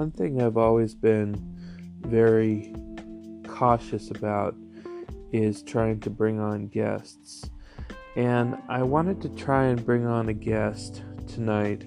[0.00, 1.36] one thing I've always been
[2.00, 2.74] very
[3.46, 4.54] cautious about
[5.30, 7.50] is trying to bring on guests.
[8.16, 11.84] And I wanted to try and bring on a guest tonight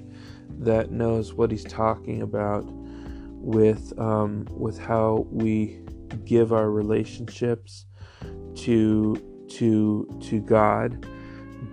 [0.60, 5.80] that knows what he's talking about with um, with how we
[6.23, 7.88] give our relationships
[8.57, 9.16] to
[9.57, 11.04] to to God,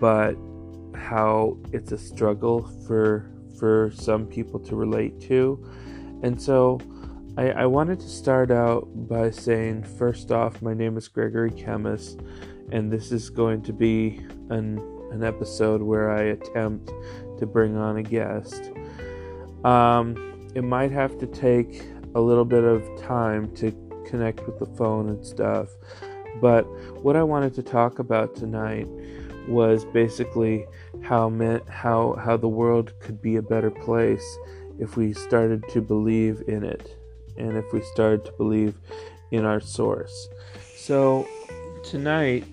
[0.00, 0.36] but
[0.94, 5.62] how it's a struggle for for some people to relate to.
[6.22, 6.80] And so
[7.36, 12.20] I, I wanted to start out by saying first off, my name is Gregory Chemist,
[12.72, 14.20] and this is going to be
[14.50, 14.78] an
[15.10, 16.92] an episode where I attempt
[17.38, 18.70] to bring on a guest.
[19.64, 21.82] Um, it might have to take
[22.14, 23.72] a little bit of time to
[24.06, 25.68] connect with the phone and stuff,
[26.40, 26.62] but
[27.02, 28.86] what I wanted to talk about tonight
[29.48, 30.66] was basically
[31.02, 34.38] how meant how how the world could be a better place
[34.80, 36.96] if we started to believe in it
[37.36, 38.74] and if we started to believe
[39.30, 40.28] in our source.
[40.76, 41.28] So
[41.84, 42.44] tonight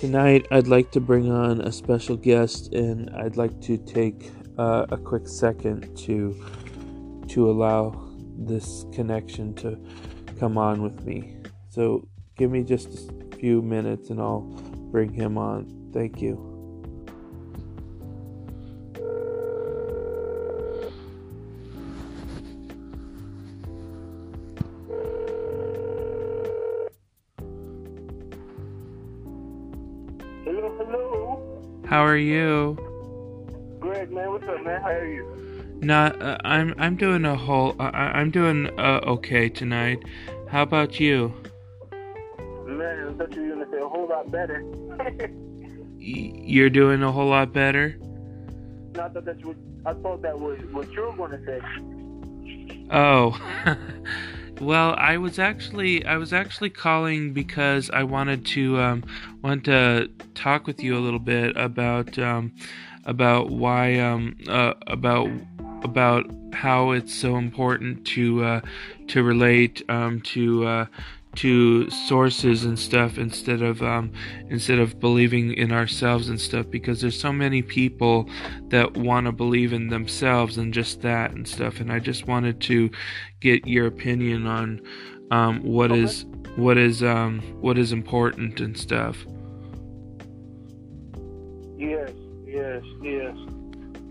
[0.00, 4.86] tonight I'd like to bring on a special guest and I'd like to take uh,
[4.90, 6.34] a quick second to
[7.28, 9.78] to allow this connection to
[10.38, 11.36] come on with me.
[11.68, 14.48] So give me just a few minutes and I'll
[14.90, 15.90] bring him on.
[15.92, 16.49] Thank you.
[32.00, 32.78] How are you?
[33.78, 34.80] Greg, man, what's up, man?
[34.80, 35.76] How are you?
[35.82, 36.22] Not.
[36.22, 36.74] Uh, I'm.
[36.78, 37.76] I'm doing a whole.
[37.78, 40.02] Uh, I'm doing uh, okay tonight.
[40.48, 41.30] How about you?
[42.64, 44.64] Man, I thought you were gonna say a whole lot better.
[45.98, 47.94] You're doing a whole lot better.
[48.00, 51.60] no, I thought that's what I thought that was what you were gonna say.
[52.90, 53.38] Oh.
[54.60, 59.04] well, I was actually I was actually calling because I wanted to um,
[59.42, 62.52] want to talk with you a little bit about um,
[63.04, 65.30] about why um, uh, about
[65.82, 68.60] about how it's so important to uh,
[69.08, 70.86] to relate um, to uh,
[71.36, 74.12] to sources and stuff instead of um,
[74.48, 78.28] instead of believing in ourselves and stuff because there's so many people
[78.68, 82.60] that want to believe in themselves and just that and stuff and I just wanted
[82.62, 82.90] to
[83.40, 84.80] get your opinion on
[85.30, 86.00] um, what Okay.
[86.02, 86.24] is
[86.56, 89.24] what is um, what is important and stuff.
[91.78, 92.10] Yes,
[92.44, 93.34] yes, yes.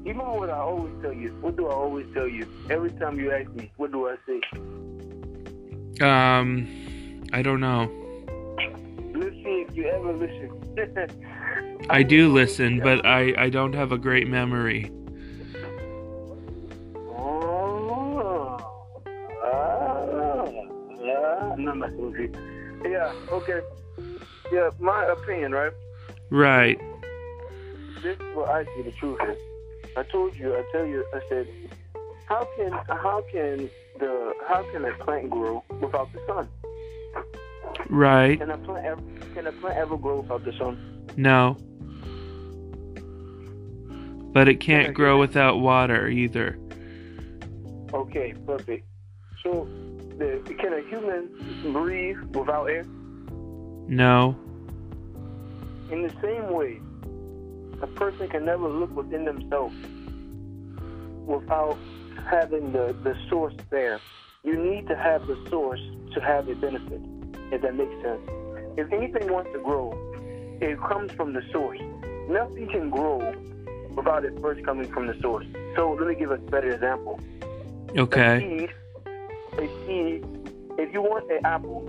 [0.06, 1.30] You know what I always tell you?
[1.42, 2.48] What do I always tell you?
[2.70, 4.42] Every time you ask me, what do I say?
[6.02, 6.68] Um,
[7.32, 7.92] I don't know.
[9.14, 11.86] Let's see if you ever listen.
[11.90, 14.92] I do listen, but I I don't have a great memory.
[17.10, 18.58] Oh,
[19.44, 20.46] ah,
[21.00, 22.90] yeah, no, I'm not gonna see.
[22.90, 23.62] Yeah, okay.
[24.52, 25.72] Yeah, my opinion, right?
[26.32, 26.80] Right.
[28.02, 29.38] this is what I see the truth is.
[29.96, 31.48] I told you, I tell you, I said,
[32.26, 33.70] how can how can
[34.00, 36.48] the how can a plant grow without the sun?
[37.90, 38.40] Right.
[38.40, 39.02] Can a plant ever,
[39.34, 41.06] can a plant ever grow without the sun?
[41.18, 41.58] No.
[44.34, 44.94] But it can't Okay.
[44.94, 46.58] grow without water either.
[47.94, 48.86] Okay, perfect.
[49.44, 49.68] So,
[50.18, 52.84] the, can a human breathe without air?
[53.88, 54.36] No.
[55.92, 56.80] In the same way,
[57.82, 59.74] a person can never look within themselves
[61.26, 61.78] without
[62.30, 64.00] having the, the source there.
[64.44, 65.82] You need to have the source
[66.14, 67.02] to have a benefit,
[67.52, 68.22] if that makes sense.
[68.78, 69.94] If anything wants to grow,
[70.62, 71.80] it comes from the source.
[72.30, 73.34] Nothing can grow
[73.96, 75.46] without it first coming from the source.
[75.76, 77.20] So let me give a better example.
[77.96, 78.40] A Okay.
[78.40, 78.70] seed,
[79.58, 80.26] a seed,
[80.78, 81.84] if you want an apple,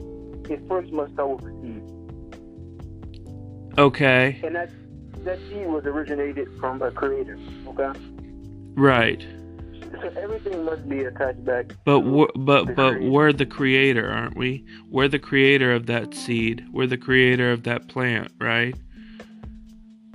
[0.49, 1.83] it first must start with a seed.
[3.79, 4.41] Okay.
[4.43, 4.71] And that
[5.25, 7.39] that seed was originated from a creator.
[7.69, 7.93] Okay,
[8.75, 9.25] Right.
[10.03, 11.75] So everything must be attached back.
[11.85, 13.11] But we're, but the but creator.
[13.11, 14.65] we're the creator, aren't we?
[14.89, 16.67] We're the creator of that seed.
[16.73, 18.75] We're the creator of that plant, right?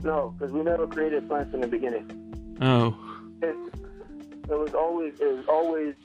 [0.05, 2.57] no, because we never created plants in the beginning.
[2.61, 2.95] Oh.
[3.41, 3.55] It,
[4.49, 5.95] it was always it was always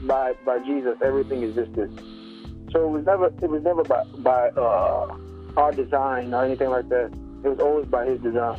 [0.00, 0.96] by by Jesus.
[1.02, 1.94] Everything existed.
[2.72, 5.16] So it was never it was never by by uh,
[5.56, 7.12] our design or anything like that.
[7.44, 8.58] It was always by His design.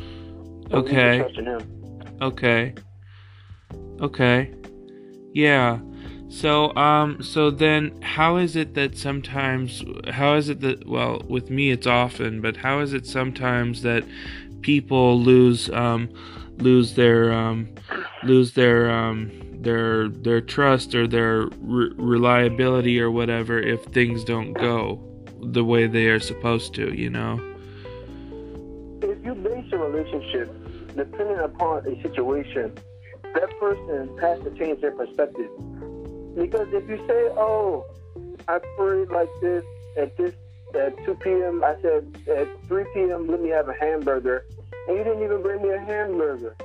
[0.70, 1.26] So Okay.
[2.22, 2.74] Okay.
[4.00, 4.54] Okay.
[5.32, 5.80] Yeah.
[6.28, 11.50] So um so then how is it that sometimes how is it that well with
[11.50, 14.02] me it's often but how is it sometimes that
[14.62, 16.08] people lose um
[16.56, 17.68] lose their um
[18.22, 19.30] lose their um
[19.62, 25.00] their their trust or their re- reliability or whatever if things don't go
[25.42, 27.40] the way they are supposed to, you know.
[29.02, 30.54] If you base your relationship
[30.94, 32.72] depending upon a situation,
[33.34, 35.50] that person has to change their perspective.
[36.36, 37.84] Because if you say, "Oh,
[38.48, 39.64] I prayed like this
[39.96, 40.34] at this
[40.74, 41.62] at 2 p.m.
[41.64, 43.26] I said at 3 p.m.
[43.28, 44.44] let me have a hamburger,
[44.88, 46.56] and you didn't even bring me a hamburger.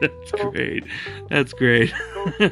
[0.00, 0.84] That's So- great.
[1.28, 1.92] That's great.
[2.40, 2.50] Love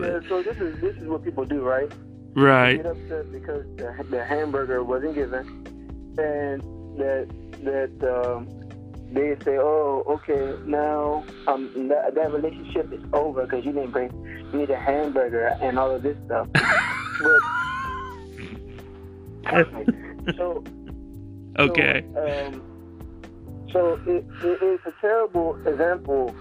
[0.00, 0.24] Yeah, it.
[0.28, 1.90] so this is this is what people do, right?
[2.34, 2.76] Right.
[2.82, 5.46] Get upset because the, the hamburger wasn't given,
[6.18, 6.62] and
[6.98, 7.28] that
[7.62, 8.48] that um,
[9.16, 14.10] they say, "Oh, okay, now um that, that relationship is over because you didn't bring
[14.52, 16.66] me the hamburger and all of this stuff." but
[20.36, 20.62] so
[21.58, 22.04] Okay.
[22.14, 22.62] So, um,
[23.72, 26.34] so it, it, it's a terrible example.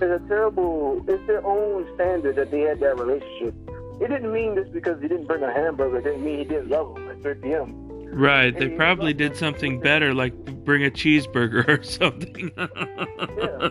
[0.00, 1.04] It's a terrible.
[1.08, 3.54] It's their own standard that they had that relationship.
[4.00, 5.98] It didn't mean just because he didn't bring a hamburger.
[5.98, 7.89] It didn't mean he didn't love him at 3 p.m.
[8.12, 8.56] Right.
[8.56, 10.34] They probably did something better, like
[10.64, 12.50] bring a cheeseburger or something.
[12.56, 13.68] yeah.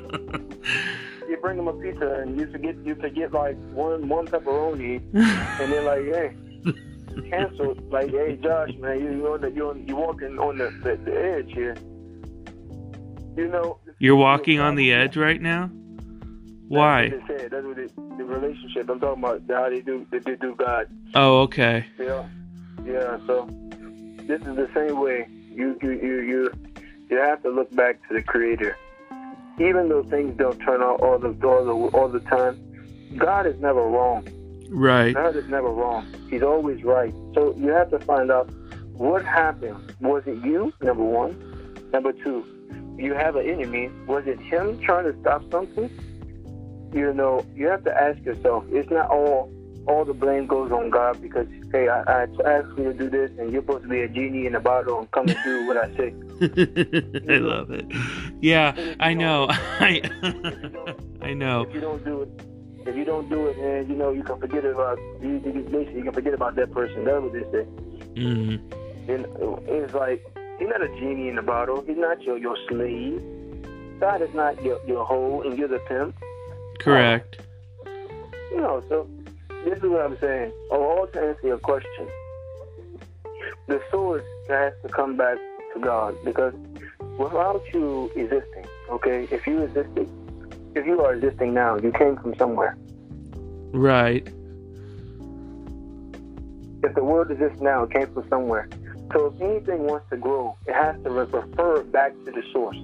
[1.29, 5.71] You bring them a pizza and you forget you forget like one one pepperoni, and
[5.71, 6.35] they're like, hey.
[7.29, 11.19] Canceled, like, hey, Josh, man, you you on the you walking on the, the, the
[11.19, 11.75] edge here.
[13.35, 15.69] You know, You're walking on the edge right now?
[16.67, 17.09] Why?
[17.09, 17.51] That's what.
[17.51, 18.89] That's what the relationship.
[18.89, 20.87] I'm talking about how they do they do God.
[21.15, 21.85] Oh, okay.
[21.99, 22.27] Yeah,
[22.85, 23.17] yeah.
[23.25, 23.49] So
[24.29, 25.27] this is the same way.
[25.51, 26.53] You you you you
[27.09, 28.77] you have to look back to the Creator,
[29.59, 32.55] even though things don't turn out all the all the all the time.
[33.17, 34.27] God is never wrong.
[34.69, 35.15] Right.
[35.15, 36.05] God is never wrong.
[36.29, 37.11] He's always right.
[37.33, 38.51] So you have to find out
[38.93, 39.95] what happened.
[39.99, 40.71] Was it you?
[40.79, 41.33] Number one.
[41.91, 42.45] Number two,
[42.99, 43.89] you have an enemy.
[44.05, 45.89] Was it him trying to stop something?
[46.93, 48.63] You know, you have to ask yourself.
[48.69, 49.51] It's not all
[49.89, 53.31] all the blame goes on God because hey, I, I asked you to do this,
[53.39, 55.77] and you're supposed to be a genie in a bottle and come and do what
[55.77, 56.13] I say.
[57.33, 57.85] I love it.
[58.39, 59.47] Yeah, I know.
[59.49, 60.01] I
[61.21, 61.63] I know.
[61.63, 62.29] If you don't do it,
[62.87, 65.95] if you don't do it, and you know, you can forget about you, you, basically
[65.95, 67.03] you can forget about that person.
[67.03, 67.65] That's what they say.
[68.13, 68.73] Mm.
[69.09, 69.25] And
[69.67, 70.23] it's like
[70.59, 71.83] he's not a genie in a bottle.
[71.85, 73.21] He's not your your slave.
[73.99, 76.15] God is not your your hoe, and you're the pimp.
[76.79, 77.41] Correct.
[78.51, 78.83] You know.
[78.87, 79.09] So
[79.65, 80.51] this is what I'm saying.
[80.71, 82.07] Oh, all to answer your question,
[83.67, 85.37] the source has to come back
[85.73, 86.53] to God because
[87.17, 90.09] without you existing, okay, if you existed,
[90.75, 92.77] if you are existing now, you came from somewhere.
[93.71, 94.27] Right.
[96.81, 98.69] If the world exists now, it came from somewhere.
[99.11, 102.77] So if anything wants to grow, it has to refer back to the source.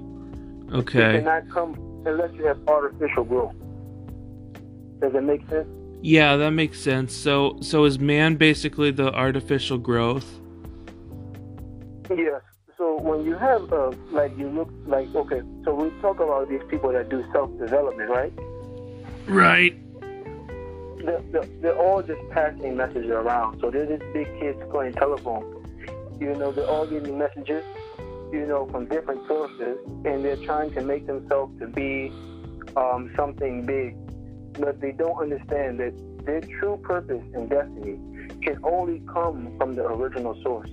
[0.73, 1.15] Okay.
[1.15, 1.75] It cannot come
[2.05, 3.55] unless you have artificial growth.
[4.99, 5.67] Does it make sense?
[6.05, 7.15] Yeah, that makes sense.
[7.15, 10.39] So so is man basically the artificial growth?
[12.11, 12.41] Yes.
[12.77, 16.61] So when you have, uh, like, you look like, okay, so we talk about these
[16.69, 18.33] people that do self-development, right?
[19.25, 19.73] Right.
[21.03, 23.59] They're, they're, they're all just passing messages around.
[23.59, 25.43] So they're just big kids playing telephone.
[26.19, 27.63] You know, they're all getting messages,
[28.31, 32.11] you know, from different sources, and they're trying to make themselves to be
[32.75, 33.97] um, something big.
[34.59, 35.93] But they don't understand that
[36.25, 37.99] their true purpose and destiny
[38.41, 40.69] can only come from the original source.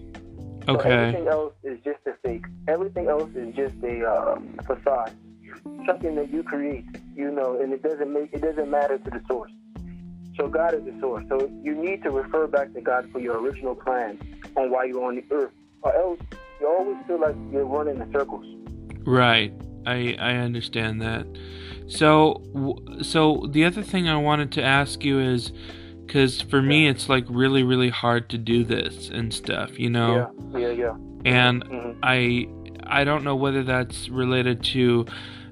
[0.66, 0.90] So Okay.
[0.90, 2.44] everything else is just a fake.
[2.68, 5.12] Everything else is just a uh, facade,
[5.86, 6.84] something that you create.
[7.16, 9.50] You know, and it doesn't make it doesn't matter to the source.
[10.36, 11.24] So God is the source.
[11.28, 14.18] So you need to refer back to God for your original plan
[14.56, 16.20] on why you're on the earth, or else
[16.60, 18.46] you always feel like you're running in circles.
[19.04, 19.52] Right.
[19.84, 21.26] I I understand that.
[21.86, 22.42] So
[23.02, 25.52] so the other thing I wanted to ask you is
[26.08, 30.30] cuz for me it's like really really hard to do this and stuff, you know.
[30.54, 30.96] Yeah, yeah, yeah.
[31.24, 32.48] And hmm I
[32.84, 35.06] I don't know whether that's related to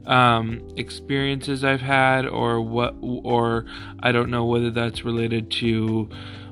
[0.06, 3.66] um, experiences I've had or what or
[4.02, 6.08] I don't know whether that's related to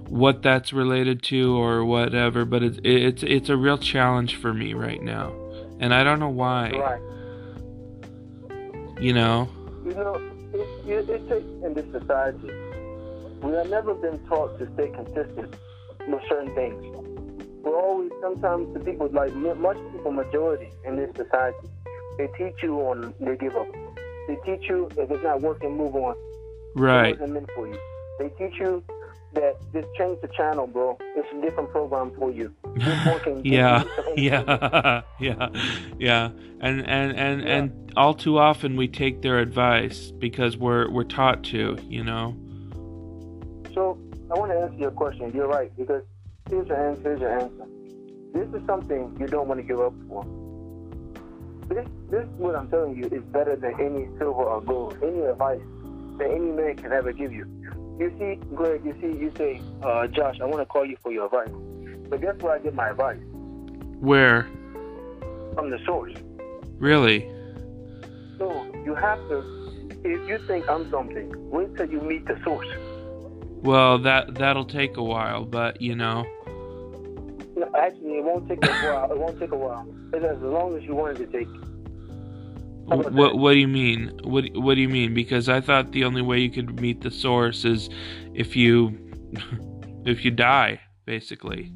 [0.09, 4.73] what that's related to or whatever but it's it's it's a real challenge for me
[4.75, 5.33] right now
[5.81, 7.01] and I don't know why Right.
[9.03, 9.49] you know
[9.89, 10.21] You know,
[10.53, 12.51] it, it, it takes in this society.
[13.41, 15.55] We have never been taught to stay consistent
[16.07, 16.85] with certain things.
[17.63, 21.69] We're always, sometimes the people, like much people, majority in this society,
[22.19, 23.69] they teach you on, they give up.
[24.27, 26.17] They teach you if it's not working, move on.
[26.75, 27.79] Right wasn't meant for you.
[28.19, 28.85] They teach you
[29.35, 30.97] that just change the channel, bro.
[31.17, 32.55] It's a different program for you.
[32.79, 33.85] This one can give yeah,
[34.17, 35.49] yeah, yeah,
[35.99, 36.31] yeah.
[36.61, 37.57] And and and Yeah.
[37.57, 42.37] and all too often we take their advice because we're we're taught to, you know.
[43.75, 43.99] So
[44.31, 45.33] I want to answer your question.
[45.35, 46.03] You're right because
[46.49, 47.03] here's your answer.
[47.03, 47.67] Here's your answer.
[48.35, 50.25] This is something you don't want to give up for.
[51.69, 55.61] This, this, what I'm telling you, is better than any silver or gold, any advice
[56.19, 57.45] that any man can ever give you.
[57.99, 61.11] You see, Greg, you see, you say, uh, Josh, I want to call you for
[61.11, 61.51] your advice.
[62.09, 63.19] But guess where I get my advice?
[64.01, 64.45] Where
[65.55, 66.15] From the source.
[66.79, 67.29] really?
[68.39, 69.43] So you have to,
[70.05, 72.69] if you think I'm something, wait till you meet the source.
[73.63, 76.23] Well, that that'll take a while, but you know.
[77.57, 79.11] No, actually, it won't take a while.
[79.11, 79.85] It won't take a while.
[80.13, 81.49] It's as long as you want it to take.
[82.89, 84.19] What what do you mean?
[84.25, 85.13] What what do you mean?
[85.13, 87.91] Because I thought the only way you could meet the source is
[88.35, 88.99] if you
[90.07, 91.73] if you die, basically.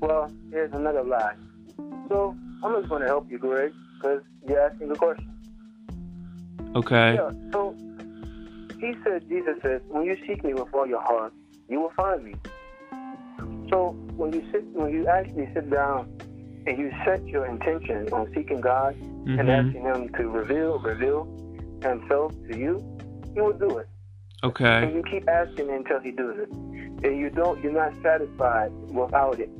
[0.00, 1.34] Well, here's another lie.
[2.08, 5.30] So I'm just going to help you, Greg, because you're asking the question.
[6.76, 7.14] Okay.
[7.14, 7.30] Yeah.
[7.52, 7.74] So
[8.80, 11.32] he said, Jesus says, when you seek me with all your heart,
[11.68, 12.34] you will find me.
[13.70, 16.10] So when you sit, when you actually sit down
[16.66, 18.94] and you set your intention on seeking God
[19.26, 19.66] and Mhm.
[19.66, 21.26] asking Him to reveal, reveal
[21.82, 22.82] Himself to you,
[23.34, 23.86] He will do it.
[24.42, 24.82] Okay.
[24.84, 26.50] And you keep asking until He does it.
[26.50, 29.50] And you don't, you're not satisfied without it.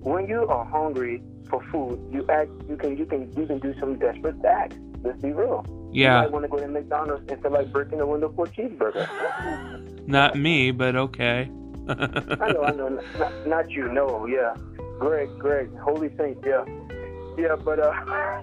[0.00, 3.74] When you are hungry for food, you act, you can, you can, you can do
[3.80, 4.76] some desperate acts.
[5.02, 5.64] Let's be real.
[5.92, 6.20] Yeah.
[6.22, 9.06] I want to go to McDonald's instead of like breaking the window for a cheeseburger.
[10.06, 11.50] Not me, but okay.
[11.88, 12.88] I know, I know,
[13.18, 14.54] not, not you, no, yeah.
[14.98, 16.64] Greg, Greg, Holy Saint, yeah,
[17.38, 17.92] yeah, but uh,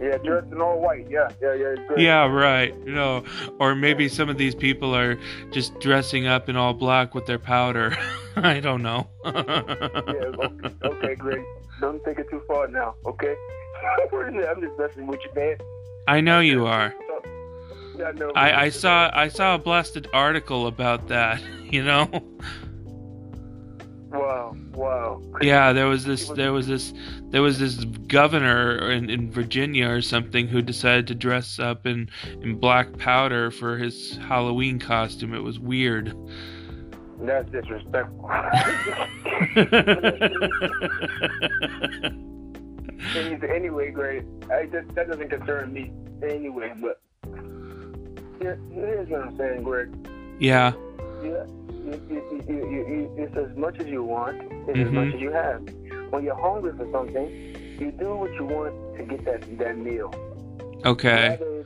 [0.00, 2.00] yeah, dressed in all white, yeah, yeah, yeah, good.
[2.00, 2.74] yeah, right.
[2.84, 3.24] You know,
[3.58, 5.18] or maybe some of these people are
[5.50, 7.96] just dressing up in all black with their powder.
[8.36, 9.08] I don't know.
[9.24, 11.42] Yeah, okay, okay, Greg,
[11.80, 13.34] don't take it too far now, okay?
[14.12, 15.56] I'm just messing with you, man.
[16.06, 16.94] I know you are.
[17.96, 18.30] Yeah, I know.
[18.34, 21.40] I, I saw I saw a blasted article about that.
[21.70, 22.10] You know.
[24.12, 25.22] Wow, wow.
[25.40, 26.92] Yeah, there was this there was this
[27.28, 32.10] there was this governor in, in Virginia or something who decided to dress up in,
[32.42, 35.32] in black powder for his Halloween costume.
[35.32, 36.12] It was weird.
[37.20, 38.28] That's disrespectful.
[43.14, 45.90] Anyway, Greg, I just, that doesn't concern me
[46.22, 46.72] anyway.
[46.80, 47.00] But
[48.40, 49.90] here, here's what I'm saying, Greg.
[50.38, 50.72] yeah.
[51.22, 51.44] Yeah,
[51.84, 54.36] you, you, you, it's as much as you want,
[54.68, 54.92] it's as Mhm.
[54.92, 55.62] much as you have.
[56.10, 57.28] When you're hungry for something,
[57.78, 60.12] you do what you want to get that that meal.
[60.84, 61.30] Okay.
[61.30, 61.64] Rather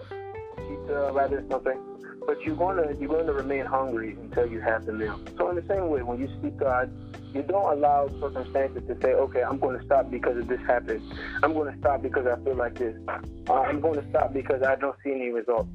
[0.69, 1.79] pizza, rather something.
[2.27, 5.19] But you're gonna you're gonna remain hungry until you have the meal.
[5.39, 6.91] So in the same way, when you seek God,
[7.35, 11.03] you don't allow circumstances to say, okay, I'm going to stop because of this happened.
[11.43, 12.95] I'm going to stop because I feel like this.
[13.09, 15.69] Uh, I'm going to stop because I don't see any results.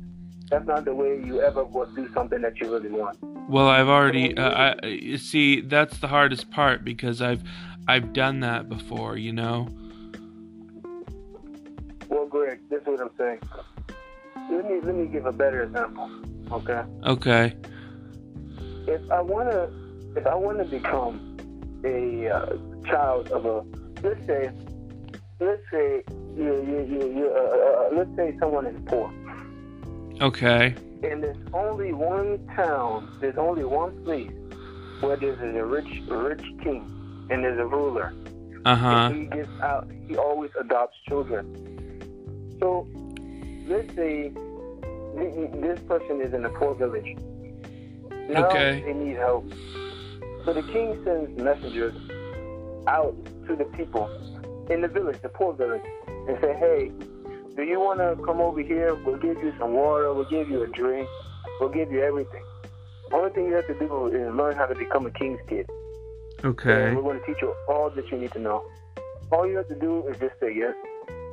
[0.50, 3.18] That's not the way you ever would do something that you really want.
[3.50, 7.44] Well, I've already uh, I you see that's the hardest part because I've
[7.88, 9.68] I've done that before, you know.
[12.10, 13.40] Well, Greg, this is what I'm saying.
[14.52, 16.10] Let me let me give a better example.
[16.52, 16.82] Okay.
[17.06, 17.56] Okay.
[18.88, 19.70] if I wanna
[20.16, 21.38] if I wanna become
[21.86, 23.64] a uh, child of a
[24.02, 24.50] let's say
[25.40, 26.04] let's say
[26.36, 29.12] you you you, you uh, uh, let's say someone is poor
[30.22, 30.76] Okay.
[31.04, 34.32] and there's only one town there's only one place
[35.00, 36.82] where there's a rich rich king
[37.30, 38.14] and there's a ruler
[38.66, 39.10] Uh-huh.
[39.12, 41.46] he gives out he always adopts children
[42.60, 42.86] so
[43.68, 44.30] let's say
[45.18, 47.16] th- th- this person is in a poor village
[48.30, 48.82] now Okay.
[48.86, 49.46] they need help
[50.44, 51.96] so the king sends messengers
[52.88, 53.16] out
[53.48, 54.06] to the people
[54.70, 55.82] in the village the poor village
[56.28, 56.92] and say hey
[57.56, 60.64] do you want to come over here we'll give you some water we'll give you
[60.64, 61.08] a drink
[61.60, 62.44] we'll give you everything
[63.12, 65.68] only thing you have to do is learn how to become a king's kid
[66.44, 66.88] Okay.
[66.88, 68.64] and we're going to teach you all that you need to know.
[69.32, 70.74] All you have to do is just say yes.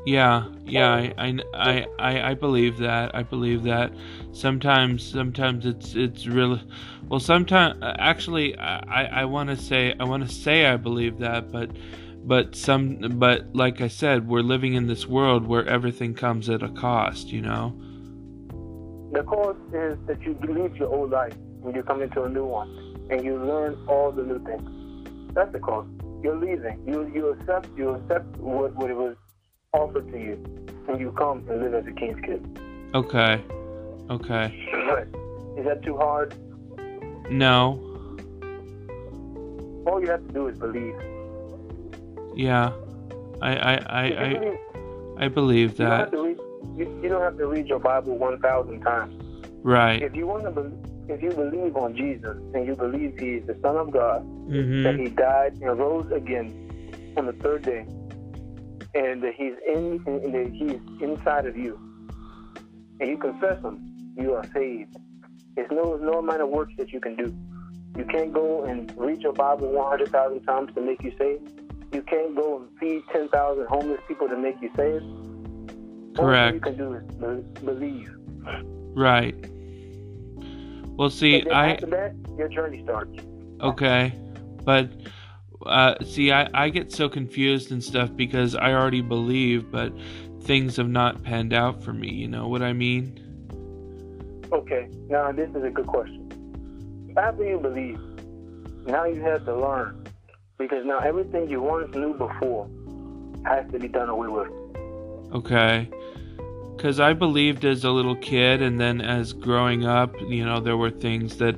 [0.04, 3.14] Yeah, yeah, I, I, I, I, I believe that.
[3.14, 3.92] I believe that.
[4.32, 6.62] Sometimes, sometimes it's it's really,
[7.08, 7.18] well.
[7.18, 11.70] Sometimes, actually, I, I want to say I want to say I believe that, but,
[12.26, 16.62] but some, but like I said, we're living in this world where everything comes at
[16.62, 17.28] a cost.
[17.28, 17.80] You know.
[19.12, 22.44] The cost is that you leave your old life and you come into a new
[22.44, 22.68] one,
[23.10, 25.32] and you learn all the new things.
[25.34, 25.88] That's the cost.
[26.22, 26.82] You're leaving.
[26.86, 29.16] You you accept you accept what, what it was
[29.72, 30.44] offered to you,
[30.88, 32.44] and you come and live as a king's kid.
[32.94, 33.40] Okay.
[34.10, 34.46] Okay.
[35.56, 36.34] Is that too hard?
[37.30, 37.80] No.
[39.86, 40.94] All you have to do is believe.
[42.36, 42.72] Yeah.
[43.42, 44.58] I I I I, believe-
[45.18, 46.18] I believe you don't that.
[46.18, 46.38] read.
[46.76, 49.14] You, you don't have to read your Bible one thousand times.
[49.62, 50.02] Right.
[50.02, 53.46] If you want to, be, if you believe on Jesus and you believe He is
[53.46, 55.00] the Son of God, that Mhm.
[55.00, 56.52] He died and rose again
[57.16, 57.86] on the third day,
[58.94, 61.78] and that He's in, and that He's inside of you,
[63.00, 63.80] and you confess Him,
[64.16, 64.94] you are saved.
[65.56, 67.34] There's no no amount of works that you can do.
[67.96, 71.50] You can't go and read your Bible one hundred thousand times to make you saved.
[71.92, 75.04] You can't go and feed ten thousand homeless people to make you saved.
[76.18, 76.54] All Correct.
[76.54, 77.04] you can do is
[77.64, 78.10] believe.
[78.94, 79.34] Right.
[80.96, 83.18] Well, see, And then I after that, your journey starts.
[83.60, 84.14] okay,
[84.64, 84.90] but
[85.66, 89.92] uh, see, I I get so confused and stuff because I already believe, but
[90.42, 92.08] things have not panned out for me.
[92.10, 93.22] You know what I mean?
[94.52, 96.22] Okay, now this is a good question.
[97.16, 97.98] After you believe,
[98.86, 100.02] now you have to learn.
[100.58, 102.68] Because now everything you once knew before
[103.44, 104.48] has to be done away with.
[105.32, 105.88] Okay.
[106.76, 110.76] Because I believed as a little kid, and then as growing up, you know, there
[110.76, 111.56] were things that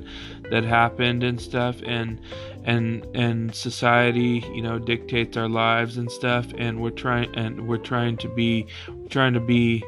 [0.49, 2.21] that happened and stuff, and
[2.63, 7.77] and and society, you know, dictates our lives and stuff, and we're trying and we're
[7.77, 8.67] trying to be
[9.09, 9.83] trying to be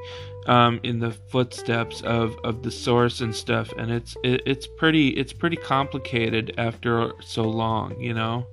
[0.47, 5.09] um, in the footsteps of, of the source and stuff, and it's it, it's pretty
[5.09, 8.45] it's pretty complicated after so long, you know.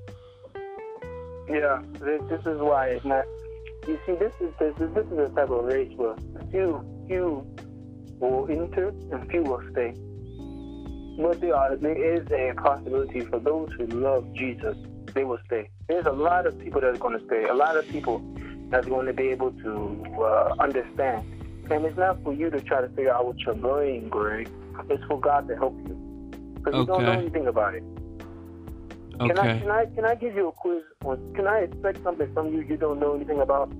[1.48, 3.24] Yeah, this, this is why it's not.
[3.86, 6.14] You see, this is this is this is a type of race where
[6.50, 7.46] few few
[8.20, 9.94] will enter and few will stay.
[11.20, 14.76] But there are there is a possibility for those who love Jesus,
[15.14, 15.68] they will stay.
[15.88, 17.44] There's a lot of people that's going to stay.
[17.44, 18.22] A lot of people
[18.70, 21.24] that's going to be able to uh, understand.
[21.70, 24.50] And it's not for you to try to figure out what you're brain, Greg.
[24.88, 26.30] It's for God to help you.
[26.54, 27.82] Because you don't know anything about it.
[29.18, 30.82] Can I can I can I give you a quiz?
[31.34, 33.72] Can I expect something from you you don't know anything about?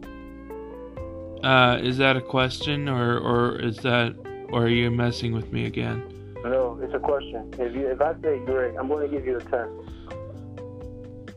[1.44, 4.16] Uh, is that a question, or or is that,
[4.50, 6.02] or are you messing with me again?
[6.42, 7.50] No, it's a question.
[7.58, 9.70] If you if I say Greg, I'm going to give you a test.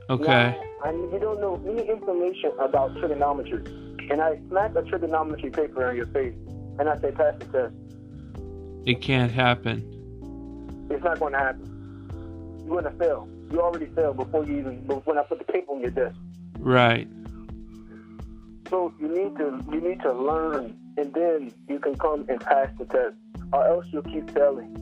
[0.10, 0.26] Okay.
[0.26, 3.64] Now, I, you don't know any information about trigonometry,
[4.10, 6.34] and I smack a trigonometry paper in your face,
[6.80, 7.76] and I say pass the test.
[8.88, 10.88] It can't happen.
[10.90, 11.68] It's not going to happen.
[12.66, 13.28] You're going to fail.
[13.52, 16.16] You already failed before you even when I put the paper on your desk.
[16.60, 17.08] Right.
[18.70, 22.70] So you need to you need to learn, and then you can come and pass
[22.80, 23.16] the test,
[23.52, 24.74] or else you'll keep failing.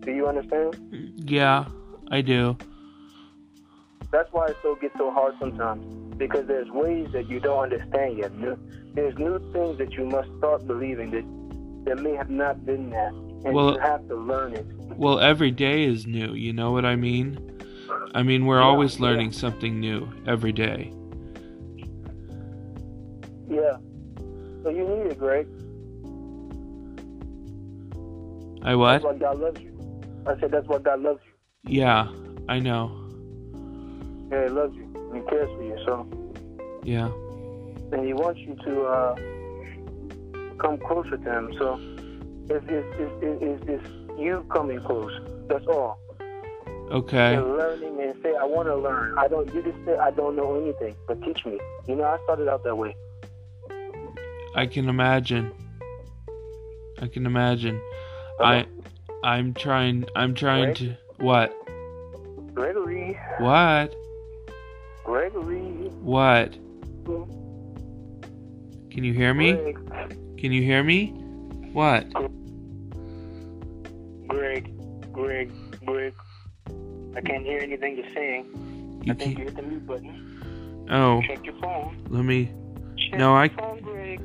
[0.00, 1.12] Do you understand?
[1.16, 1.66] Yeah,
[2.10, 2.56] I do.
[4.10, 5.84] That's why it so gets so hard sometimes
[6.16, 8.32] because there's ways that you don't understand yet.
[8.94, 11.24] There's new things that you must start believing that
[11.84, 14.66] that may have not been there, and Well- you have to learn it.
[14.96, 16.32] Well, every day is new.
[16.34, 17.38] You know what I mean?
[18.14, 19.06] I mean, we're Yeah, always yeah.
[19.06, 20.92] learning something new every day.
[23.48, 23.76] Yeah.
[24.62, 25.46] So you need it, Greg.
[28.62, 29.02] I what?
[29.02, 29.74] That's why God loves you.
[30.26, 31.80] I said that's why God loves you.
[31.80, 32.08] Yeah,
[32.48, 32.90] I know.
[34.30, 34.86] Yeah, He loves you.
[35.14, 35.78] He cares for you.
[35.86, 36.06] So,
[36.82, 37.08] Yeah.
[37.92, 39.14] and He wants you to uh,
[40.58, 41.54] come closer to Him.
[41.58, 41.78] So,
[42.50, 42.86] it's it's,
[43.22, 45.12] it's, it's, it's you coming close.
[45.48, 45.98] That's all.
[46.90, 47.34] Okay.
[47.34, 49.18] and learning and say, I want to learn.
[49.18, 49.52] I don't.
[49.54, 51.58] You just say, I don't know anything, but teach me.
[51.86, 52.96] You know, I started out that way.
[54.54, 55.52] I can imagine.
[57.00, 57.80] I can imagine.
[58.40, 58.66] I
[59.22, 60.76] I'm trying I'm trying Right?
[60.76, 61.54] to what?
[62.54, 63.94] Gregory, What?
[65.04, 65.90] Gregory.
[66.02, 66.52] What?
[68.90, 69.52] Can you hear me?
[69.52, 69.78] Greg,
[70.38, 71.08] Can you hear me?
[71.72, 72.12] What?
[74.26, 74.72] Greg,
[75.12, 75.50] Greg,
[75.84, 76.14] Greg.
[77.18, 79.00] I can't hear anything you're saying.
[79.04, 80.86] You I think you hit the mute button.
[80.88, 81.96] Oh, Check your phone.
[82.10, 82.52] let me
[82.96, 84.20] Check No, your I- phone, Greg.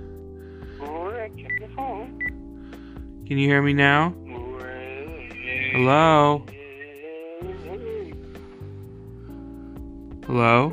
[0.77, 2.19] Greg, check your phone.
[3.25, 4.09] Can you hear me now?
[4.59, 5.33] Greg.
[5.71, 6.45] Hello?
[10.27, 10.71] Hello?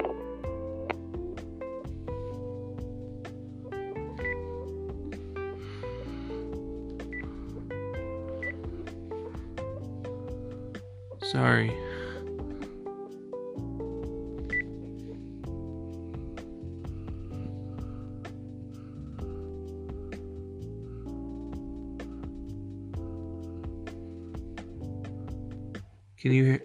[11.22, 11.70] Sorry.
[26.20, 26.64] Can you hear?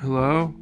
[0.00, 0.57] Hello?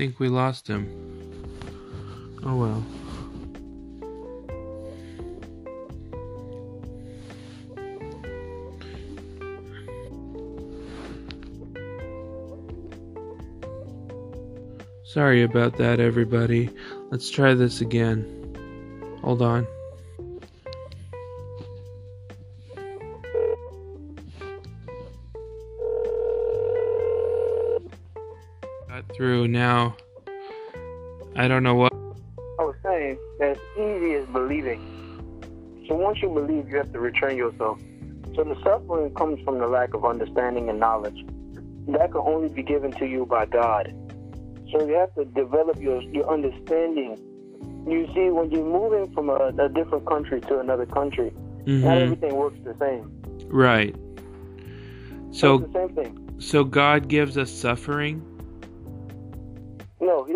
[0.00, 0.88] Think we lost him.
[2.42, 2.82] Oh well.
[15.04, 16.70] Sorry about that, everybody.
[17.10, 18.24] Let's try this again.
[19.20, 19.66] Hold on.
[29.40, 29.96] Through now.
[31.36, 31.92] I don't know what.
[32.58, 34.80] I was saying that it's easy as believing.
[35.88, 37.78] So once you believe, you have to return yourself.
[38.36, 41.24] So the suffering comes from the lack of understanding and knowledge.
[41.88, 43.94] That can only be given to you by God.
[44.72, 47.16] So you have to develop your your understanding.
[47.88, 51.32] You see, when you're moving from a, a different country to another country,
[51.64, 51.82] Mhm.
[51.82, 53.10] not everything works the same.
[53.48, 53.96] Right.
[55.28, 56.34] it's So, the same thing.
[56.38, 58.22] so God gives us suffering.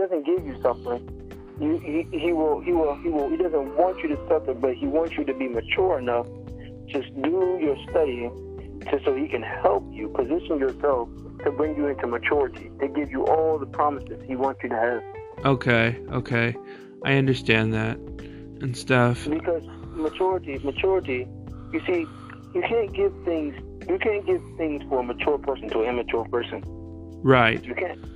[0.05, 1.03] Doesn't give you suffering.
[1.59, 3.31] You, he, he will, he will, he will.
[3.31, 6.27] He doesn't want you to suffer, but He wants you to be mature enough
[6.93, 11.09] to do your studying, to so He can help you position yourself
[11.43, 14.77] to bring you into maturity, to give you all the promises He wants you to
[14.77, 15.03] have.
[15.47, 16.55] Okay, okay.
[17.03, 19.27] I understand that and stuff.
[19.27, 19.62] Because
[19.95, 21.27] maturity, maturity,
[21.73, 22.05] you see,
[22.53, 23.55] you can't give things,
[23.88, 26.62] you can't give things for a mature person to an immature person.
[27.23, 27.64] Right.
[27.64, 28.13] You can't.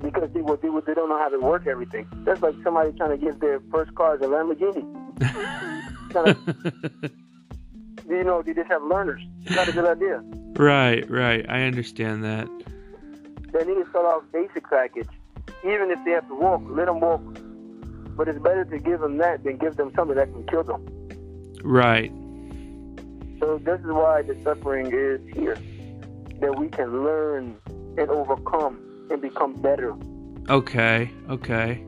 [0.00, 2.06] Because they, they, they don't know how to work everything.
[2.24, 4.84] That's like somebody trying to give their first car as a Lamborghini.
[8.08, 9.20] You know, they just have learners.
[9.44, 10.22] It's not a good idea.
[10.56, 11.44] right, right.
[11.48, 12.48] I understand that.
[13.52, 15.08] They need to start off basic package.
[15.64, 17.20] Even if they have to walk, let them walk.
[18.16, 20.86] But it's better to give them that than give them something that can kill them.
[21.62, 22.10] Right.
[23.40, 25.56] So this is why the suffering is here.
[26.40, 27.56] That we can learn
[27.98, 28.80] and overcome
[29.10, 29.94] and become better.
[30.48, 31.84] Okay, okay.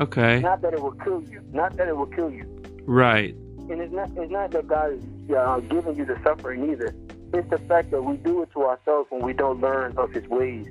[0.00, 0.40] Okay.
[0.40, 1.42] Not that it will kill you.
[1.52, 2.44] Not that it will kill you.
[2.84, 3.34] Right.
[3.70, 5.04] And it's not it's not that God is
[5.36, 6.94] uh, giving you the suffering either.
[7.32, 10.26] It's the fact that we do it to ourselves when we don't learn of His
[10.28, 10.66] ways.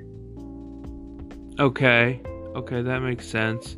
[1.60, 2.21] Okay.
[2.56, 3.77] Okay, that makes sense.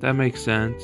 [0.00, 0.82] That makes sense.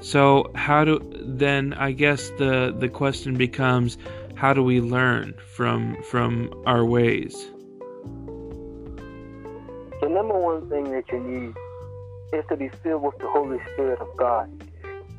[0.00, 3.98] So, how do then I guess the the question becomes
[4.38, 7.34] how do we learn from from our ways?
[10.00, 11.54] The number one thing that you need
[12.32, 14.48] is to be filled with the Holy Spirit of God.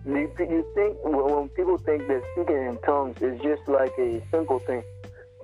[0.06, 4.60] You, you think when people think that speaking in tongues is just like a simple
[4.60, 4.84] thing,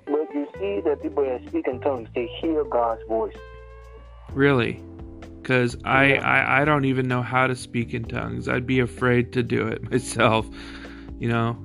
[0.06, 3.36] but you see that people that speak in tongues they hear God's voice.
[4.32, 4.82] Really?
[5.84, 6.28] I, Yeah.
[6.28, 8.48] I I don't even know how to speak in tongues.
[8.48, 10.48] I'd be afraid to do it myself,
[11.20, 11.65] you know.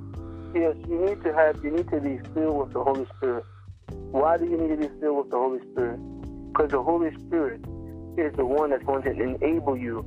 [0.55, 3.45] Yes, you need to have you need to be filled with the Holy Spirit.
[4.11, 6.01] Why do you need to be filled with the Holy Spirit?
[6.53, 7.61] Because the Holy Spirit
[8.17, 10.05] is the one that's going to enable you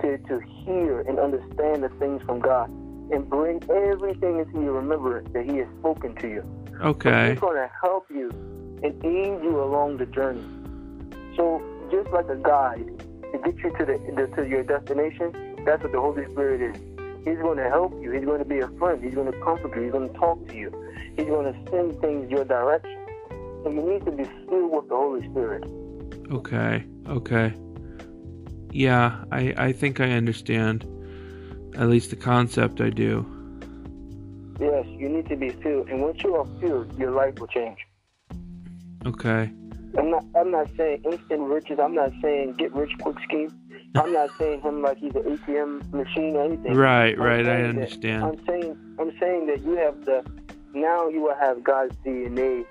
[0.00, 2.70] to, to hear and understand the things from God
[3.12, 6.42] and bring everything into your remembrance that He has spoken to you.
[6.80, 7.30] Okay.
[7.30, 8.30] He's going to help you
[8.82, 10.44] and aid you along the journey.
[11.36, 12.86] So just like a guide
[13.32, 15.32] to get you to the, the to your destination,
[15.66, 16.91] that's what the Holy Spirit is.
[17.24, 18.10] He's going to help you.
[18.10, 19.02] He's going to be a friend.
[19.02, 19.82] He's going to comfort you.
[19.82, 20.70] He's going to talk to you.
[21.16, 22.98] He's going to send things your direction.
[23.62, 25.64] So you need to be filled with the Holy Spirit.
[26.32, 26.84] Okay.
[27.08, 27.54] Okay.
[28.72, 30.86] Yeah, I I think I understand.
[31.76, 33.24] At least the concept I do.
[34.60, 35.88] Yes, you need to be filled.
[35.88, 37.78] And once you are filled, your life will change.
[39.06, 39.50] Okay.
[39.98, 40.24] I'm not.
[40.36, 41.78] I'm not saying instant riches.
[41.78, 43.50] I'm not saying get rich quick scheme.
[43.94, 46.74] I'm not saying him like he's an ATM machine or anything.
[46.74, 48.24] Right, I'm right, I saying that- understand.
[48.24, 50.24] I'm saying I'm saying that you have the
[50.74, 52.64] now you will have God's DNA.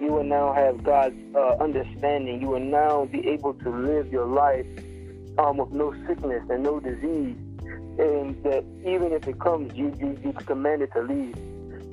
[0.00, 2.40] You will now have God's uh, understanding.
[2.40, 4.64] You will now be able to live your life
[5.38, 7.36] um, with no sickness and no disease,
[7.98, 11.36] and that even if it comes, you you you command it to leave,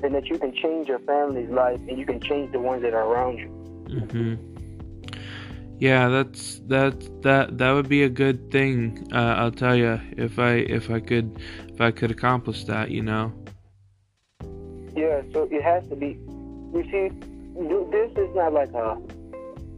[0.03, 2.93] and that you can change your family's life and you can change the ones that
[2.93, 3.49] are around you.
[3.87, 4.37] Mhm.
[5.79, 9.07] Yeah, that's that that that would be a good thing.
[9.13, 13.03] Uh, I'll tell you if I if I could if I could accomplish that, you
[13.03, 13.31] know.
[14.95, 16.17] Yeah, so it has to be.
[16.73, 17.09] You see,
[17.91, 18.97] this is not like a.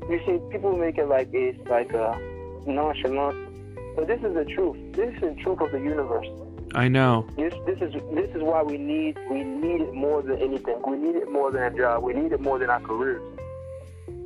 [0.10, 2.18] You see, people make it like it's like a
[2.66, 4.78] nonchalant, but this is the truth.
[4.94, 6.28] This is the truth of the universe.
[6.76, 7.28] I know.
[7.36, 10.82] This this is this is why we need we need it more than anything.
[10.88, 12.04] We need it more than a job.
[12.04, 13.22] We need it more than our careers.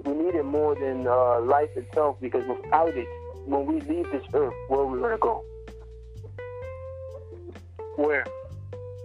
[0.05, 3.07] We need it more than uh, life itself because without it,
[3.45, 5.43] when we leave this earth, where are we gonna go?
[7.95, 8.25] Where?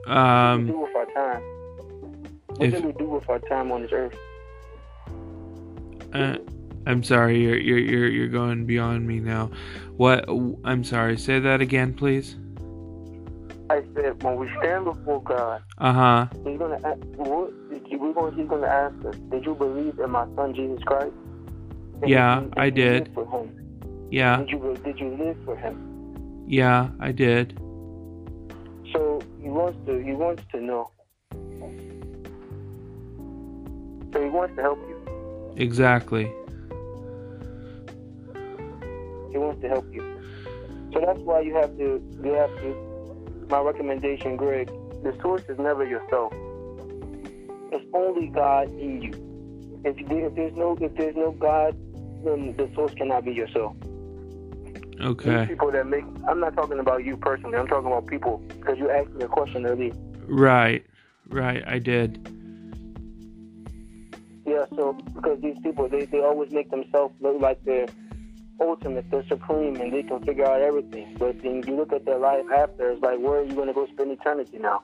[0.06, 1.42] Um, what do we do with our time?
[2.46, 4.14] What if- do we do with our time on this earth?
[6.14, 6.36] uh,
[6.86, 9.50] I'm sorry, you're you're you're you're going beyond me now.
[9.96, 10.24] What?
[10.64, 11.18] I'm sorry.
[11.18, 12.36] Say that again, please.
[13.70, 16.26] I said when we stand before God, Uh huh.
[16.44, 19.98] He's gonna ask, what, did you, we're gonna, He's gonna ask us, did you believe
[19.98, 21.14] in my Son Jesus Christ?
[22.06, 23.10] Yeah, did I did.
[23.14, 23.52] For him?
[24.10, 24.38] Yeah.
[24.38, 26.44] Did you did you live for Him?
[26.46, 26.88] Yeah.
[27.00, 27.58] I did.
[28.92, 30.90] So He wants to He wants to know.
[34.12, 34.96] So He wants to help you.
[35.56, 36.24] Exactly.
[39.30, 40.02] He wants to help you.
[40.94, 42.87] So that's why you have to you have to.
[43.48, 44.68] My recommendation, Greg,
[45.02, 46.32] the source is never yourself.
[47.72, 49.80] It's only God in you.
[49.84, 51.76] If, if there's no if there's no God,
[52.24, 53.76] then the source cannot be yourself.
[55.00, 55.38] Okay.
[55.38, 57.56] These people that make I'm not talking about you personally.
[57.56, 59.92] I'm talking about people because you asked me a question earlier.
[60.26, 60.84] Right.
[61.28, 61.62] Right.
[61.66, 62.34] I did.
[64.44, 67.86] Yeah, so because these people they, they always make themselves look like they're
[68.60, 71.16] ultimate, they're supreme, and they can figure out everything.
[71.18, 73.74] But then you look at their life after, it's like where are you going to
[73.74, 74.82] go spend eternity now?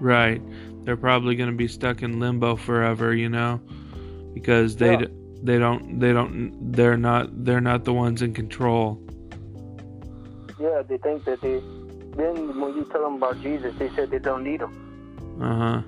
[0.00, 0.42] Right.
[0.84, 3.60] They're probably going to be stuck in limbo forever, you know,
[4.34, 4.96] because they Yeah.
[4.96, 5.06] d
[5.42, 8.98] they don't they don't they're not they're not the ones in control.
[10.58, 11.60] Yeah, they think that they.
[12.16, 14.72] Then when you tell them about Jesus, they said they don't need him.
[15.40, 15.82] Uh huh.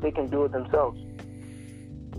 [0.00, 0.98] They can do it themselves.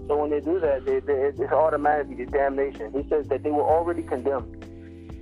[0.08, 2.92] So when they do that, they, they, it's automatically the damnation.
[2.94, 4.64] He says that they were already condemned.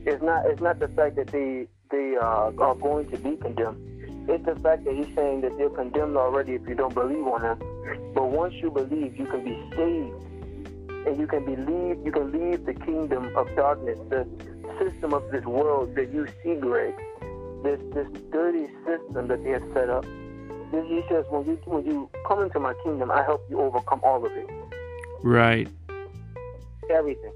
[0.06, 0.46] It's not.
[0.46, 4.30] It's not the fact that they they uh, are going to be condemned.
[4.30, 7.41] It's the fact that he's saying that they're condemned already if you don't believe on
[7.41, 8.13] him.
[8.13, 12.06] But once you believe, you can be saved, and you can believe.
[12.06, 14.28] You can leave the kingdom of darkness, the
[14.80, 16.93] system of this world that you see, Greg.
[17.63, 20.06] This this dirty system that they have set up.
[20.72, 24.26] He says, when you when you come into my kingdom, I help you overcome all
[24.26, 24.50] of it,
[25.23, 25.67] Right.
[26.89, 27.31] everything,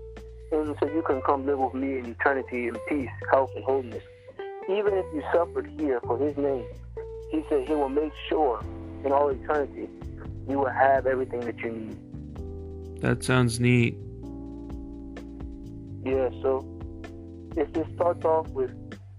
[0.52, 4.04] and so you can come live with me in eternity in peace, health, and wholeness.
[4.70, 6.66] Even if you suffered here for His name,
[7.32, 8.62] He said He will make sure
[9.06, 9.88] in all eternity
[10.48, 13.02] you will have everything that you need.
[13.02, 13.98] That sounds neat.
[16.04, 16.66] Yeah, so
[17.56, 18.72] it just starts off with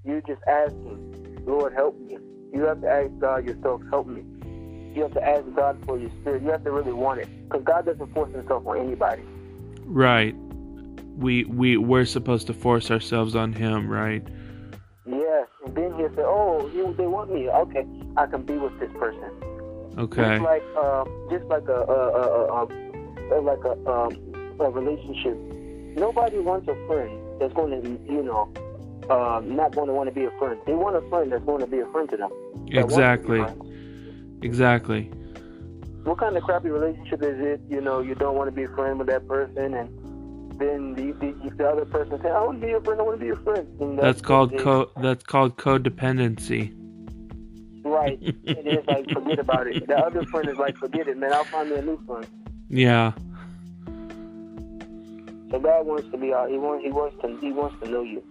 [0.05, 2.19] you just asking, Lord, help me.
[2.53, 4.23] You have to ask God yourself, help me.
[4.95, 6.43] You have to ask God for your spirit.
[6.43, 7.29] You have to really want it.
[7.49, 9.23] Because God doesn't force himself on anybody.
[9.85, 10.35] Right.
[11.17, 14.23] We we we're supposed to force ourselves on him, right?
[15.07, 15.49] Yes.
[15.65, 17.49] And then he'll say, oh, you, they want me.
[17.49, 19.31] Okay, I can be with this person.
[19.99, 20.39] Okay.
[20.39, 25.37] Just like, uh, just like a, a, a, a, a like a, um, a relationship.
[25.97, 28.53] Nobody wants a friend that's going to, you know,
[29.11, 30.61] um, not going to want to be a friend.
[30.67, 32.31] They want a friend that's going to be a friend to them.
[32.69, 33.39] Exactly.
[33.39, 33.68] to
[34.43, 35.05] Exactly.
[36.05, 37.61] What kind of crappy relationship is it?
[37.69, 39.89] You know, you don't want to be a friend with that person, and
[40.59, 43.01] then the, the, the other person say, "I want to be your friend.
[43.01, 46.75] I want to be your friend." And That's called it- co that's called codependency.
[47.85, 48.19] Right.
[48.45, 49.87] it is like forget about it.
[49.87, 51.33] The other friend is like, forget it, man.
[51.33, 52.27] I'll find me a new friend.
[52.69, 53.13] Yeah.
[55.51, 56.51] So God wants to be out.
[56.51, 56.85] He wants.
[56.85, 57.39] He wants to.
[57.41, 58.23] He wants to know you.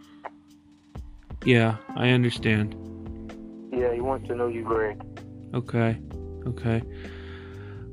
[1.44, 2.76] Yeah, I understand.
[3.72, 5.00] Yeah, he wants to know you, Greg.
[5.58, 5.98] Okay.
[6.46, 6.84] Okay.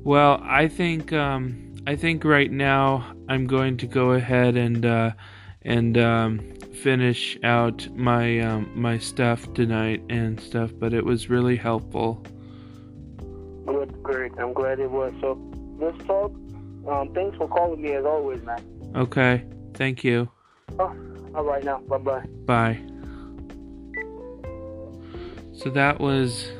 [0.03, 5.11] Well, I think um I think right now I'm going to go ahead and uh
[5.63, 6.39] and um
[6.83, 12.23] finish out my um my stuff tonight and stuff, but it was really helpful.
[13.65, 14.33] Good, Greg.
[14.37, 15.11] I'm glad it was.
[15.19, 15.39] So
[15.79, 16.31] let's talk.
[16.87, 18.61] Um, thanks for calling me as always, man.
[18.95, 19.43] Okay.
[19.73, 20.29] Thank you.
[20.77, 20.95] Oh,
[21.33, 21.79] all right now.
[21.79, 22.25] Bye bye.
[22.45, 22.79] Bye.
[25.57, 26.51] So that was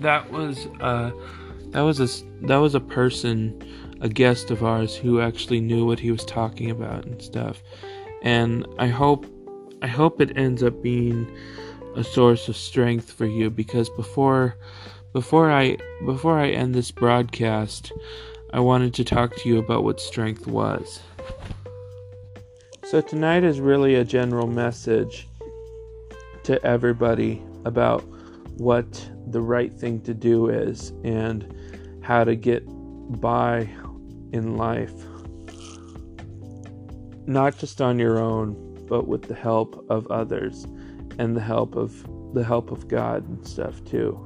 [0.00, 1.10] that was uh
[1.70, 3.62] that was a that was a person
[4.00, 7.62] a guest of ours who actually knew what he was talking about and stuff.
[8.22, 9.26] And I hope
[9.82, 11.30] I hope it ends up being
[11.94, 14.56] a source of strength for you because before
[15.12, 17.92] before I before I end this broadcast,
[18.52, 21.00] I wanted to talk to you about what strength was.
[22.84, 25.26] So tonight is really a general message
[26.44, 28.04] to everybody about
[28.58, 31.54] what the right thing to do is and
[32.02, 32.64] how to get
[33.20, 33.68] by
[34.32, 34.94] in life.
[37.26, 38.56] Not just on your own,
[38.88, 40.64] but with the help of others
[41.18, 41.92] and the help of
[42.32, 44.18] the help of God and stuff too.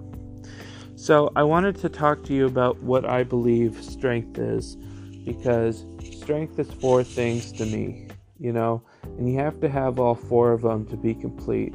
[0.94, 4.76] So I wanted to talk to you about what I believe strength is
[5.24, 5.86] because
[6.20, 8.06] strength is four things to me,
[8.38, 8.80] you know,
[9.18, 11.74] and you have to have all four of them to be complete.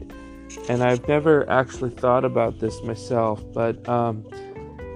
[0.69, 4.25] And I've never actually thought about this myself, but um,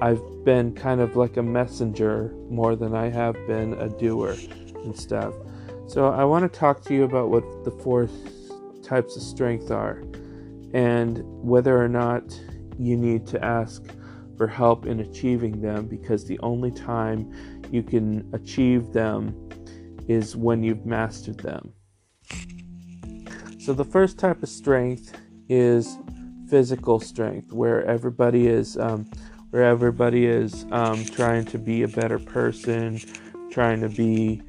[0.01, 4.35] I've been kind of like a messenger more than I have been a doer
[4.83, 5.33] and stuff.
[5.87, 8.09] So I want to talk to you about what the four
[8.83, 10.03] types of strength are
[10.73, 12.39] and whether or not
[12.77, 13.83] you need to ask
[14.37, 17.31] for help in achieving them because the only time
[17.71, 19.35] you can achieve them
[20.07, 21.73] is when you've mastered them.
[23.59, 25.13] So, the first type of strength
[25.49, 25.97] is
[26.47, 29.09] physical strength, where everybody is, um,
[29.49, 32.99] where everybody is um, trying to be a better person,
[33.49, 34.41] trying to be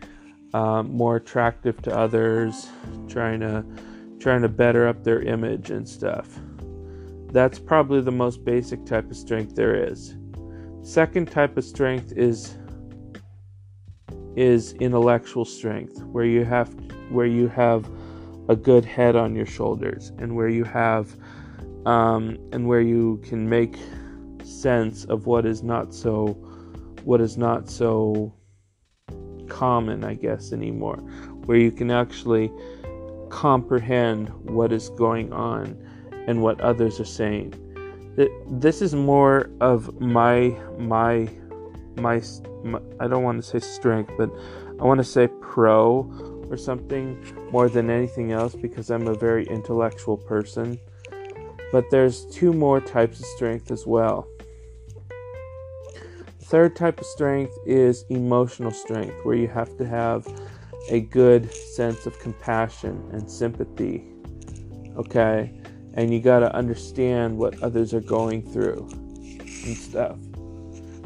[0.55, 2.69] um, more attractive to others,
[3.09, 3.65] trying to
[4.19, 6.29] trying to better up their image and stuff.
[7.33, 10.15] That's probably the most basic type of strength there is.
[10.83, 12.57] Second type of strength is
[14.37, 16.75] is intellectual strength, where you have
[17.11, 17.89] where you have
[18.51, 21.15] a good head on your shoulders, and where you have
[21.87, 23.77] um, and where you can make
[24.43, 26.37] sense of what is not so
[27.05, 28.35] what is not so
[29.49, 30.97] common, I guess, anymore,
[31.47, 32.51] where you can actually
[33.29, 35.77] comprehend what is going on
[36.27, 37.55] and what others are saying.
[38.49, 41.29] This is more of my my
[41.97, 42.21] my,
[42.65, 44.29] my I don't want to say strength, but
[44.81, 46.03] I want to say pro
[46.51, 50.79] or something more than anything else because I'm a very intellectual person.
[51.73, 54.27] But there's two more types of strength as well.
[56.41, 60.27] The third type of strength is emotional strength, where you have to have
[60.89, 64.05] a good sense of compassion and sympathy.
[64.97, 65.53] Okay?
[65.95, 70.17] And you got to understand what others are going through and stuff.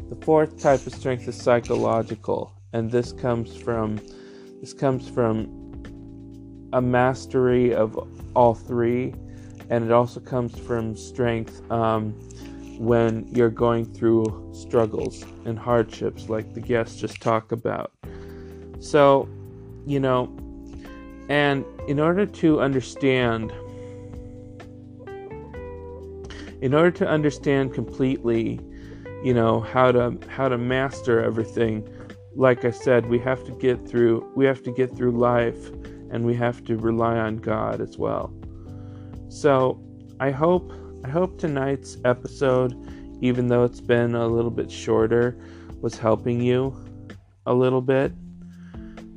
[0.09, 3.99] The fourth type of strength is psychological, and this comes from
[4.61, 5.49] this comes from
[6.73, 7.97] a mastery of
[8.35, 9.13] all three,
[9.69, 12.11] and it also comes from strength um,
[12.77, 17.91] when you're going through struggles and hardships, like the guests just talked about.
[18.79, 19.29] So,
[19.85, 20.35] you know,
[21.29, 23.51] and in order to understand,
[26.61, 28.59] in order to understand completely
[29.25, 31.83] you know how to how to master everything
[32.35, 35.69] like i said we have to get through we have to get through life
[36.11, 38.33] and we have to rely on god as well
[39.29, 39.81] so
[40.19, 40.71] i hope
[41.03, 42.73] i hope tonight's episode
[43.21, 45.37] even though it's been a little bit shorter
[45.81, 46.75] was helping you
[47.45, 48.11] a little bit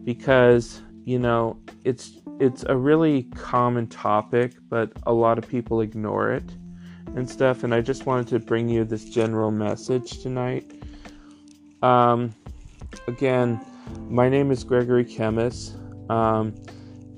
[0.05, 6.31] because you know it's it's a really common topic but a lot of people ignore
[6.33, 6.45] it
[7.17, 10.71] and stuff, and I just wanted to bring you this general message tonight.
[11.83, 12.35] Um,
[13.07, 13.61] again,
[14.09, 15.75] my name is Gregory Chemis,
[16.11, 16.55] um,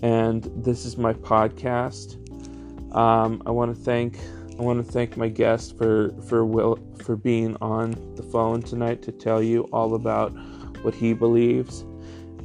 [0.02, 2.16] and this is my podcast.
[2.94, 4.18] Um, I want to thank
[4.58, 9.02] I want to thank my guest for for will for being on the phone tonight
[9.02, 10.30] to tell you all about
[10.82, 11.84] what he believes.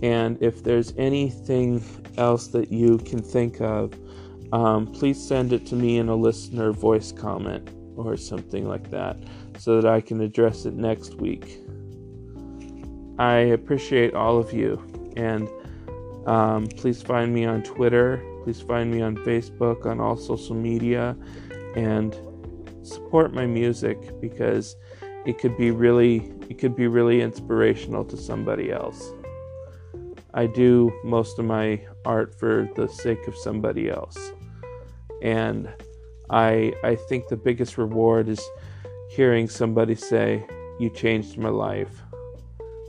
[0.01, 1.83] And if there's anything
[2.17, 3.93] else that you can think of
[4.51, 9.17] um, please send it to me in a listener voice comment or something like that
[9.57, 11.59] so that I can address it next week.
[13.17, 14.81] I appreciate all of you,
[15.15, 15.47] and
[16.27, 18.21] um, please find me on Twitter.
[18.43, 21.15] Please find me on Facebook, on all social media,
[21.75, 22.15] and
[22.83, 24.75] support my music because
[25.25, 29.11] it could be really it could be really inspirational to somebody else.
[30.33, 34.33] I do most of my art for the sake of somebody else.
[35.21, 35.69] And
[36.29, 38.41] I I think the biggest reward is
[39.09, 40.45] hearing somebody say,
[40.79, 42.04] You changed my life.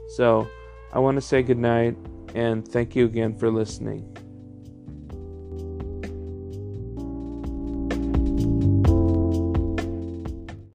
[0.07, 0.49] So
[0.93, 1.97] I want to say goodnight
[2.35, 4.17] and thank you again for listening.